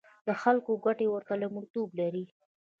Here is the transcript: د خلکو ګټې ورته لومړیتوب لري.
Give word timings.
د 0.27 0.29
خلکو 0.41 0.71
ګټې 0.85 1.07
ورته 1.09 1.33
لومړیتوب 1.41 1.89
لري. 1.99 2.25